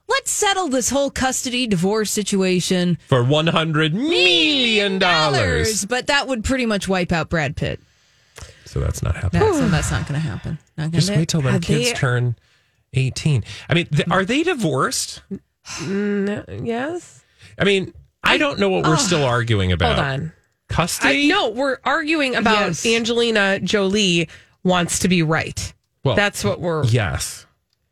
[0.09, 2.99] let's settle this whole custody divorce situation.
[3.09, 5.87] For one hundred million dollars.
[5.87, 7.81] But that would pretty much wipe out Brad Pitt.
[8.67, 9.43] So that's not happening.
[9.43, 10.59] That, so that's not going to happen.
[10.77, 12.37] Not gonna Just wait till them Have kids they- turn
[12.93, 13.45] eighteen.
[13.69, 15.23] I mean, th- are they divorced?
[15.87, 17.25] No, yes.
[17.59, 19.97] I mean, I don't know what we're still arguing about.
[19.97, 20.33] Hold on.
[20.71, 21.29] I, Custody?
[21.29, 22.87] no, we're arguing about Yes.
[22.87, 24.29] Angelina Jolie
[24.65, 25.73] wants to be right.
[26.05, 26.85] Well, That's what we're.
[26.85, 27.47] Yes.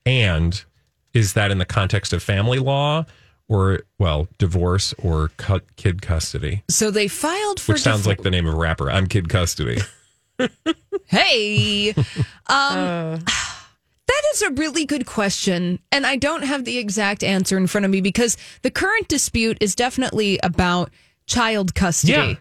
[0.07, 0.63] And
[1.13, 3.05] is that in the context of family law
[3.49, 6.63] or, well, divorce or cu- kid custody?
[6.69, 8.91] So they filed for Which sounds divor- like the name of a rapper.
[8.91, 9.79] I'm kid custody.
[11.07, 11.95] Hey.
[11.97, 12.05] Um,
[12.49, 13.19] Uh.
[14.07, 15.79] that is a really good question.
[15.93, 19.59] And I don't have the exact answer in front of me because the current dispute
[19.61, 20.91] is definitely about
[21.27, 22.13] child custody.
[22.13, 22.35] Yeah.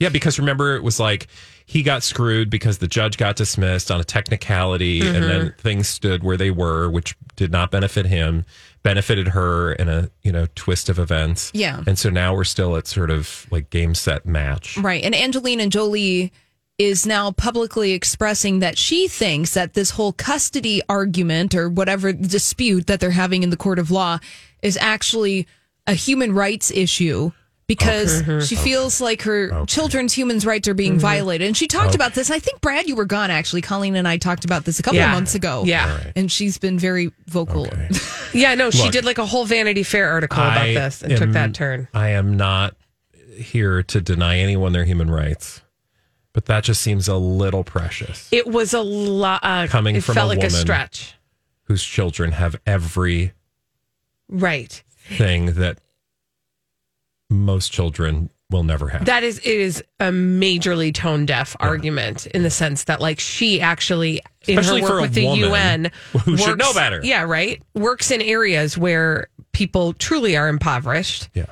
[0.00, 1.26] Yeah, because remember, it was like
[1.66, 6.24] he got screwed because the judge got dismissed on a technicality and then things stood
[6.24, 8.46] where they were, which did not benefit him,
[8.82, 11.50] benefited her in a, you know, twist of events.
[11.52, 11.82] Yeah.
[11.86, 14.78] And so now we're still at sort of like game set match.
[14.78, 15.04] Right.
[15.04, 16.32] And Angelina Jolie
[16.80, 22.86] is now publicly expressing that she thinks that this whole custody argument or whatever dispute
[22.86, 24.18] that they're having in the court of law
[24.62, 25.46] is actually
[25.86, 27.30] a human rights issue
[27.66, 28.44] because Okay.
[28.46, 28.64] she Okay.
[28.64, 31.00] feels like her children's human rights are being Mhm.
[31.00, 31.46] violated.
[31.48, 31.96] And she talked Okay.
[31.96, 32.30] about this.
[32.30, 33.60] I think Brad, you were gone actually.
[33.60, 35.10] Colleen and I talked about this a couple Yeah.
[35.10, 35.64] of months ago.
[35.66, 35.84] Yeah.
[35.86, 36.12] All right.
[36.16, 37.68] and she's been very vocal.
[38.32, 41.14] Yeah, no, she Look, did like a whole Vanity Fair article about I this and
[41.16, 41.88] took that turn.
[41.92, 42.74] I am not
[43.36, 45.60] here to deny anyone their human rights,
[46.32, 48.28] but that just seems a little precious.
[48.32, 49.40] It was a lot.
[49.42, 50.50] Uh, Coming it from felt a like a woman.
[50.60, 51.14] stretch.
[51.64, 53.32] Whose children have every
[54.28, 54.82] Right.
[54.96, 55.78] thing that
[57.28, 59.04] most children will never have.
[59.04, 63.60] That is, it is a majorly tone deaf argument in the sense that, like, she
[63.60, 65.92] actually, in Especially her for work with the UN,
[66.24, 67.00] who should know better.
[67.04, 67.62] Yeah, right.
[67.74, 71.28] Works in areas where people truly are impoverished.
[71.32, 71.46] Yeah.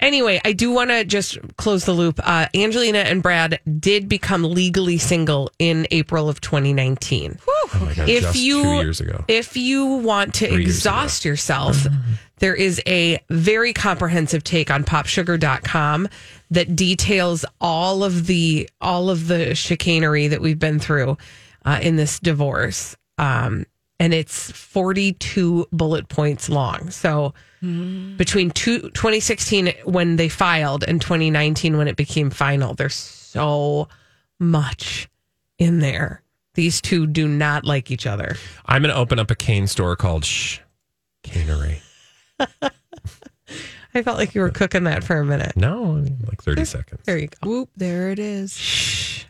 [0.00, 2.20] Anyway, I do want to just close the loop.
[2.22, 7.38] Uh, Angelina and Brad did become legally single in April of 2019.
[7.46, 9.24] oh my God, if just you two years ago.
[9.28, 11.86] if you want to Three exhaust yourself,
[12.38, 16.08] there is a very comprehensive take on popsugar.com
[16.50, 21.16] that details all of the all of the chicanery that we've been through
[21.64, 22.96] uh, in this divorce.
[23.18, 23.66] Um,
[23.98, 26.90] and it's 42 bullet points long.
[26.90, 33.88] So between two, 2016 when they filed and 2019 when it became final, there's so
[34.38, 35.08] much
[35.58, 36.22] in there.
[36.54, 38.36] These two do not like each other.
[38.66, 40.58] I'm going to open up a cane store called Shh
[41.22, 41.80] Canery.
[43.94, 45.56] I felt like you were cooking that for a minute.
[45.56, 47.02] No, like 30 seconds.
[47.04, 47.48] There you go.
[47.48, 49.26] Whoop, there it is.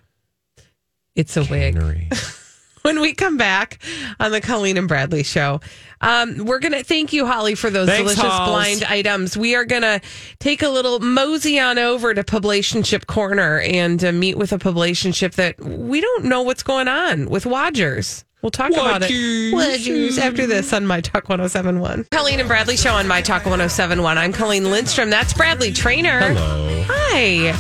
[1.14, 1.76] It's a wig.
[2.82, 3.78] when we come back
[4.18, 5.60] on the Colleen and Bradley show,
[6.00, 8.48] um, we're going to thank you, Holly, for those Thanks, delicious Halls.
[8.48, 9.36] blind items.
[9.36, 10.00] We are going to
[10.38, 15.34] take a little mosey on over to Publicationship Corner and uh, meet with a Publicationship
[15.34, 18.24] that we don't know what's going on with Wodgers.
[18.42, 19.10] We'll talk about it.
[19.52, 22.06] Wodgers after this on My Talk 1071.
[22.10, 24.16] Colleen and Bradley show on My Talk 1071.
[24.16, 25.10] I'm Colleen Lindstrom.
[25.10, 26.20] That's Bradley Traynor.
[26.20, 26.84] Hello.
[26.88, 27.54] Hi.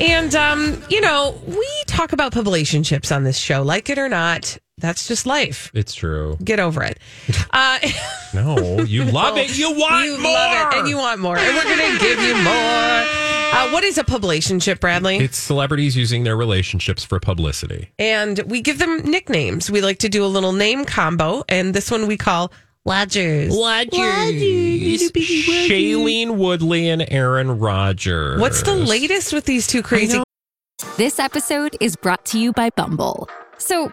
[0.00, 4.58] And, um, you know, we talk about publicationships on this show, like it or not.
[4.78, 5.70] That's just life.
[5.72, 6.36] It's true.
[6.42, 6.98] Get over it.
[7.52, 7.78] Uh,
[8.34, 9.56] No, you love it.
[9.56, 10.32] You want you more.
[10.32, 11.38] love it, and you want more.
[11.38, 12.52] And we're going to give you more.
[12.52, 15.18] Uh, what is a publicationship, Bradley?
[15.18, 17.90] It's celebrities using their relationships for publicity.
[18.00, 19.70] and we give them nicknames.
[19.70, 22.50] We like to do a little name combo, and this one we call
[22.84, 23.50] Wodgers.
[25.68, 28.40] Shailene Woodley and Aaron Rodgers.
[28.40, 30.22] What's the latest with these two crazy?
[30.96, 33.28] This episode is brought to you by Bumble.
[33.58, 33.92] So,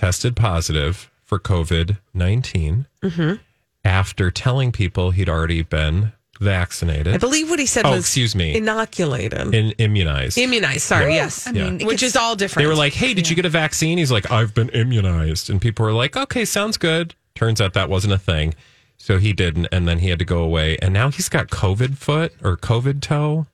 [0.00, 3.38] tested positive for COVID 19 Mhm.
[3.84, 7.12] after telling people he'd already been vaccinated.
[7.12, 8.54] I believe what he said Oh, was excuse me.
[8.56, 9.54] inoculated.
[9.54, 10.38] In, immunized.
[10.38, 11.24] Immunized, sorry, Yeah.
[11.24, 11.46] yes.
[11.46, 12.64] I mean, it Which gets- is all different.
[12.64, 13.98] They were like, hey, did you get a vaccine?
[13.98, 15.50] He's like, I've been immunized.
[15.50, 17.14] And people were like, okay, sounds good.
[17.34, 18.54] Turns out that wasn't a thing.
[18.96, 19.66] So he didn't.
[19.70, 20.78] And then he had to go away.
[20.80, 23.46] And now he's got COVID foot or COVID toe.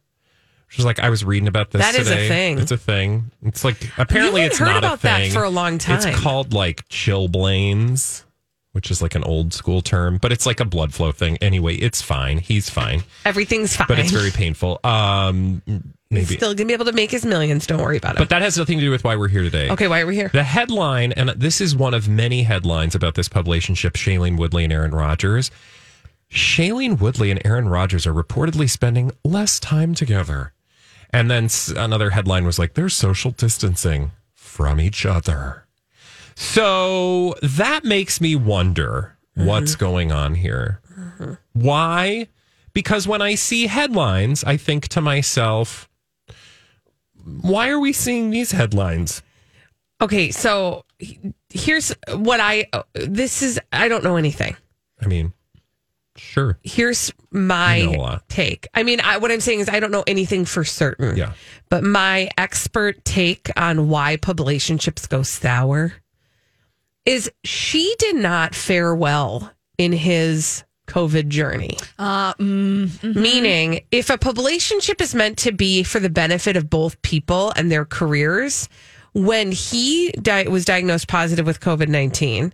[0.79, 2.59] Is like, I was reading about this That is a thing.
[2.59, 3.31] It's a thing.
[3.43, 5.33] It's like, apparently it's heard not about a that thing.
[5.33, 5.97] for a long time.
[5.97, 8.25] It's called like chilblains,
[8.73, 11.39] which is like an old school term, but it's like a blood flow thing.
[11.41, 12.39] Anyway, it's fine.
[12.39, 13.05] He's fine.
[13.25, 13.87] Everything's fine.
[13.89, 14.81] But it's very painful.
[14.85, 15.83] Um, He's
[16.29, 16.37] maybe.
[16.37, 17.67] still gonna be able to make his millions.
[17.67, 18.19] Don't worry about it.
[18.19, 19.71] But that has nothing to do with why we're here today.
[19.71, 20.29] okay, why are we here?
[20.33, 24.73] The headline, and this is one of many headlines about this publicationship, Shailene Woodley and
[24.73, 25.50] Aaron Rodgers.
[26.31, 30.53] Shailene Woodley and Aaron Rodgers are reportedly spending less time together.
[31.17, 35.64] And then another headline was like, they're social distancing from each other.
[36.35, 39.81] So that makes me wonder what's mm-hmm.
[39.81, 40.83] going on here.
[41.54, 42.29] Why?
[42.75, 45.88] Because when I see headlines, I think to myself,
[47.25, 49.23] why are we seeing these headlines?
[50.02, 50.85] Okay, so
[51.48, 54.54] here's what I this is I don't know anything.
[55.00, 55.33] I mean,
[56.17, 56.58] sure.
[56.62, 58.69] Here's my You know take.
[58.75, 61.17] I mean, I, what I'm saying is I don't know anything for certain.
[61.17, 61.33] Yeah.
[61.69, 65.94] But my expert take on why relationships go sour
[67.04, 71.77] is she did not fare well in his COVID journey.
[71.98, 73.17] Uh, mm, mhm.
[73.17, 77.71] Meaning, if a relationship is meant to be for the benefit of both people and
[77.71, 78.69] their careers,
[79.12, 82.52] when he di- was diagnosed positive with COVID 19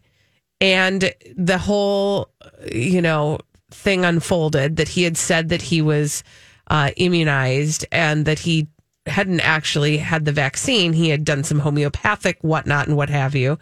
[0.60, 2.28] and the whole,
[2.70, 3.38] you know,
[3.72, 6.22] thing unfolded that he had said that he was
[6.68, 8.68] uh, immunized and that he
[9.06, 13.58] hadn't actually had the vaccine, he had done some homeopathic whatnot and what have you.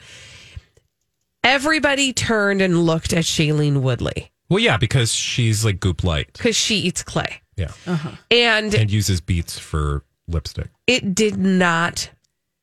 [1.42, 6.32] Everybody turned and looked at Shailene Woodley Well, yeah, because she's like goop light.
[6.34, 7.40] because she eats clay.
[7.56, 7.72] Yeah.
[8.30, 10.68] And And uses beets for lipstick.
[10.86, 12.11] it did not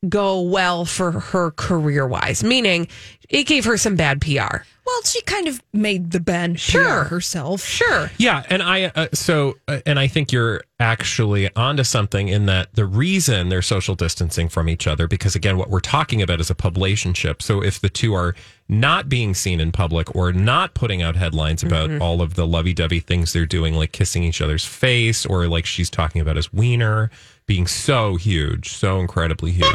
[0.08, 2.88] go well for her career wise, meaning
[3.30, 4.58] it gave her some bad PR.
[4.86, 7.04] Well, she kind of made the band Sure.
[7.04, 7.66] PR herself.
[7.66, 8.10] Sure.
[8.18, 12.74] Yeah, and I uh, so uh, and I think you're actually onto something in that
[12.76, 16.50] the reason they're social distancing from each other because again what we're talking about is
[16.50, 17.42] a publicationship.
[17.42, 18.34] So if the two are
[18.70, 22.02] not being seen in public or not putting out headlines about Mhm.
[22.02, 25.90] all of the lovey-dovey things they're doing like kissing each other's face or like she's
[25.90, 27.10] talking about his wiener
[27.48, 29.66] being so huge, so incredibly huge.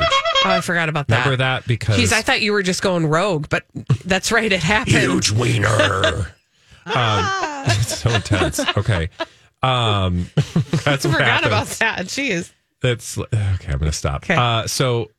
[0.44, 1.24] Oh, I forgot about that.
[1.24, 3.64] Remember that because Jeez, I thought you were just going rogue, but
[4.04, 4.52] that's right.
[4.52, 4.96] It happened.
[4.96, 6.04] Huge wiener.
[6.86, 7.24] um,
[7.66, 8.60] it's so intense.
[8.76, 9.08] Okay.
[9.62, 10.26] Um,
[10.84, 12.06] that's I what forgot about that.
[12.06, 12.52] Jeez.
[12.82, 13.36] That's okay.
[13.40, 14.24] I'm going to stop.
[14.24, 14.34] Okay.
[14.34, 15.10] Uh, so,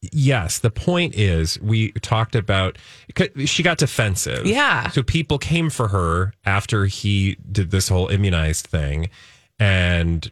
[0.00, 2.76] yes, the point is we talked about
[3.46, 4.44] she got defensive.
[4.44, 4.90] Yeah.
[4.90, 9.08] So people came for her after he did this whole immunized thing,
[9.60, 10.30] and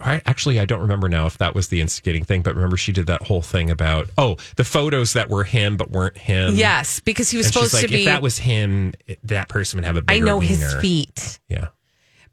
[0.00, 2.92] I actually I don't remember now if that was the instigating thing, but remember she
[2.92, 6.54] did that whole thing about oh the photos that were him but weren't him.
[6.54, 8.00] Yes, because he was And supposed like, to be.
[8.00, 8.94] If that was him,
[9.24, 11.40] that person would have a I bigger know his feet.
[11.48, 11.68] Yeah.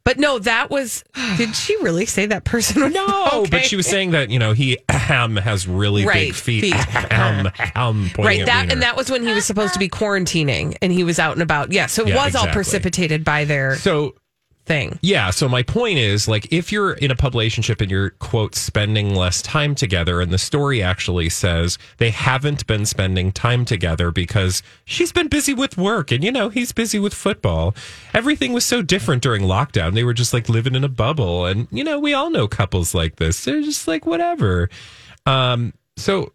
[0.03, 1.03] But no, that was.
[1.37, 2.93] Did she really say that person?
[2.93, 3.49] No, Okay.
[3.51, 6.61] but she was saying that you know he ahem, has really Right, big feet.
[6.61, 6.75] feet.
[6.75, 8.73] Ahem, ahem, Right, that wiener.
[8.73, 11.41] and that was when he was supposed to be quarantining, and he was out and
[11.41, 11.71] about.
[11.71, 14.13] Yeah, so it Yeah, was all precipitated by their so
[14.65, 14.99] thing.
[15.01, 15.29] Yeah.
[15.29, 19.13] So my point is, like, if you're in a public relationship and you're quote spending
[19.13, 24.63] less time together, and the story actually says they haven't been spending time together because
[24.85, 27.75] she's been busy with work, and you know he's busy with football.
[28.13, 29.93] Everything was so different during lockdown.
[29.93, 32.93] They were just like living in a bubble, and you know we all know couples
[32.95, 33.43] like this.
[33.43, 34.69] They're just like whatever.
[35.25, 35.73] Um.
[35.97, 36.33] So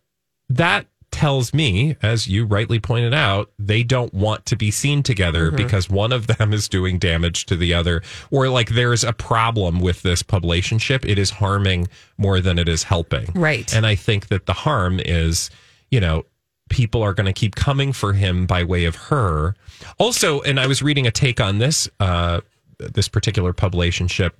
[0.48, 5.50] that tells me, as you rightly pointed out, they don't want to be seen together
[5.50, 5.56] Mhm.
[5.56, 9.80] because one of them is doing damage to the other, or like there's a problem
[9.80, 11.04] with this relationship.
[11.04, 13.26] It is harming more than it is helping.
[13.34, 13.72] Right.
[13.74, 15.50] And I think that the harm is,
[15.90, 16.24] you know,
[16.68, 19.56] people are going to keep coming for him by way of her.
[19.98, 22.40] Also, and I was reading a take on this, uh,
[22.78, 24.38] this particular relationship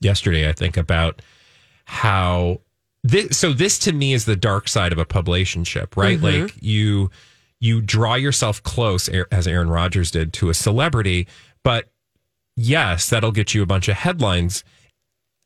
[0.00, 1.20] yesterday, I think, about
[1.84, 2.60] how
[3.08, 6.18] this so this to me is the dark side of a publicationship, right?
[6.18, 6.44] Mhm.
[6.44, 7.10] Like you
[7.60, 11.26] you draw yourself close as Aaron Rodgers did to a celebrity,
[11.64, 11.88] but
[12.56, 14.62] yes, that'll get you a bunch of headlines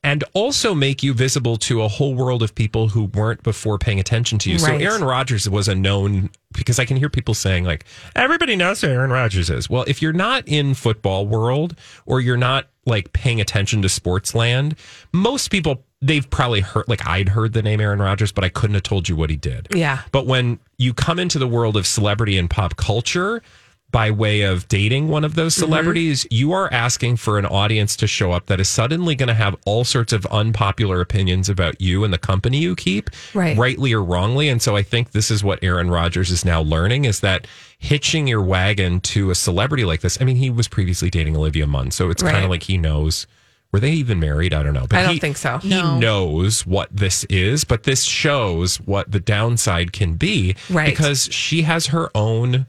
[0.05, 4.01] and also make you visible to a whole world of people who weren't before paying
[4.01, 4.59] attention to you.
[4.59, 7.85] So Aaron Rodgers was a known because I can hear people saying like
[8.17, 9.71] everybody knows who Aaron Rodgers is.
[9.71, 14.35] Well, if you're not in football world or you're not like paying attention to sports
[14.35, 14.75] land,
[15.13, 18.75] most people they've probably heard like I'd heard the name Aaron Rodgers, but I couldn't
[18.75, 19.69] have told you what he did.
[19.73, 20.01] Yeah.
[20.11, 23.41] But when you come into the world of celebrity and pop culture
[23.93, 25.65] by way of dating one of those Mm-hmm.
[25.65, 29.35] celebrities, you are asking for an audience to show up that is suddenly going to
[29.35, 33.57] have all sorts of unpopular opinions about you and the company you keep, Right.
[33.57, 34.49] rightly or wrongly.
[34.49, 37.47] And so I think this is what Aaron Rodgers is now learning is that
[37.79, 40.19] hitching your wagon to a celebrity like this.
[40.21, 43.27] I mean, he was previously dating Olivia Munn, so it's kind of like he knows.
[43.73, 44.53] Were they even married?
[44.53, 44.87] I don't know.
[44.87, 45.59] But I don't he- think so.
[45.59, 45.99] He No.
[45.99, 50.55] knows what this is, but this shows what the downside can be.
[50.68, 50.91] Right.
[50.91, 52.66] Because she has her own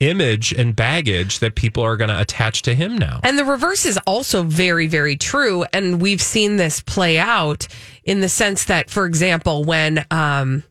[0.00, 3.20] image and baggage that people are going to attach to him now.
[3.22, 5.64] And the reverse is also very, very true.
[5.72, 7.68] And we've seen this play out
[8.02, 10.64] in the sense that, for example, when um,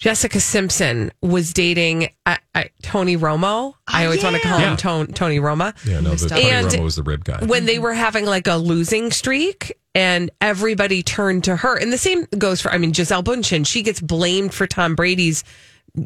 [0.00, 4.74] Jessica Simpson was dating uh, uh, Tony Romo, I always want to call Yeah.
[4.76, 5.74] him Tony Roma.
[5.84, 7.44] Yeah, no, the Tony And Romo was the rib guy.
[7.44, 11.76] when they were having like a losing streak and everybody turned to her.
[11.76, 15.44] And the same goes for, I mean, Gisele Bündchen, she gets blamed for Tom Brady's,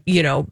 [0.06, 0.48] you know,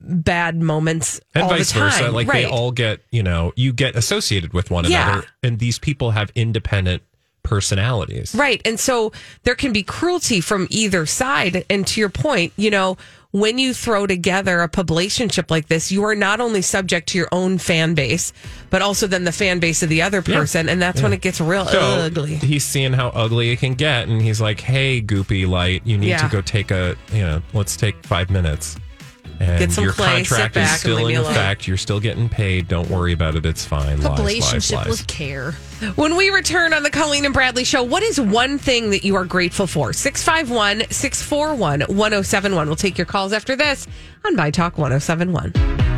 [0.00, 1.90] bad moments and all vice the time.
[1.90, 2.10] versa.
[2.10, 2.44] Like right.
[2.46, 5.10] they all get, you know, you get associated with one Yeah.
[5.12, 7.02] another, and these people have independent
[7.48, 8.34] personalities.
[8.34, 8.60] Right.
[8.64, 9.12] And so
[9.44, 11.64] there can be cruelty from either side.
[11.70, 12.96] And to your point, you know,
[13.30, 17.28] when you throw together a publicationship like this, you are not only subject to your
[17.30, 18.32] own fan base,
[18.70, 20.68] but also then the fan base of the other person.
[20.68, 22.36] And that's when it gets real So ugly.
[22.36, 26.08] he's seeing how ugly it can get, and he's like, "Hey, goopy light, you need
[26.08, 26.22] Yeah.
[26.26, 28.76] to go take a, you know, let's take five minutes."
[29.40, 31.68] And Get some your sit contract back, is still in effect.
[31.68, 32.66] You're still getting paid.
[32.68, 33.46] Don't worry about it.
[33.46, 34.00] It's fine.
[34.00, 34.88] Lies, lies, Relationship lies.
[34.88, 35.52] with care.
[35.94, 39.14] When we return on the Colleen and Bradley show, what is one thing that you
[39.14, 39.92] are grateful for?
[39.92, 42.66] 651 641 1071.
[42.66, 43.86] We'll take your calls after this
[44.24, 45.97] on My Talk 1071.